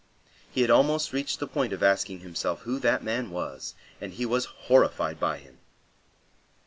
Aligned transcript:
He 0.51 0.61
had 0.61 0.71
almost 0.71 1.13
reached 1.13 1.39
the 1.39 1.45
point 1.47 1.71
of 1.73 1.83
asking 1.83 2.21
himself 2.21 2.61
who 2.61 2.79
that 2.79 3.03
man 3.03 3.29
was, 3.29 3.75
and 4.01 4.11
he 4.11 4.25
was 4.25 4.45
horrified 4.45 5.19
by 5.19 5.37
him. 5.37 5.59